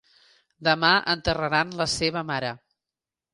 Demà 0.67 0.89
enterraran 1.15 1.75
la 1.83 1.87
seva 1.97 2.25
mare. 2.31 2.51